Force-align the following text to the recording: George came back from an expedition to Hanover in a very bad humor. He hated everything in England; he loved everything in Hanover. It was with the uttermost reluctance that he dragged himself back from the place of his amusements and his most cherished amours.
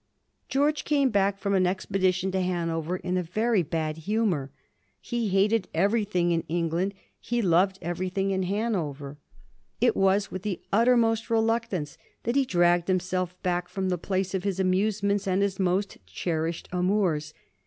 George 0.49 0.83
came 0.83 1.11
back 1.11 1.37
from 1.37 1.53
an 1.53 1.67
expedition 1.67 2.31
to 2.31 2.41
Hanover 2.41 2.97
in 2.97 3.17
a 3.17 3.21
very 3.21 3.61
bad 3.61 3.97
humor. 3.97 4.49
He 4.99 5.27
hated 5.27 5.67
everything 5.75 6.31
in 6.31 6.41
England; 6.47 6.95
he 7.19 7.39
loved 7.39 7.77
everything 7.83 8.31
in 8.31 8.41
Hanover. 8.41 9.19
It 9.79 9.95
was 9.95 10.31
with 10.31 10.41
the 10.41 10.59
uttermost 10.73 11.29
reluctance 11.29 11.99
that 12.23 12.35
he 12.35 12.45
dragged 12.45 12.87
himself 12.87 13.39
back 13.43 13.69
from 13.69 13.89
the 13.89 13.97
place 13.99 14.33
of 14.33 14.43
his 14.43 14.59
amusements 14.59 15.27
and 15.27 15.43
his 15.43 15.59
most 15.59 15.99
cherished 16.07 16.67
amours. 16.71 17.35